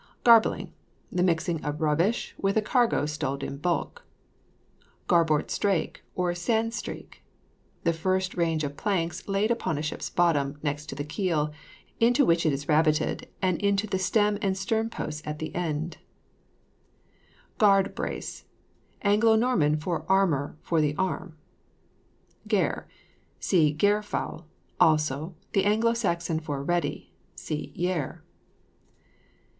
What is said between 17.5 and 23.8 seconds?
GARDE BRACE. Anglo Norman for armour for the arm. GARE. See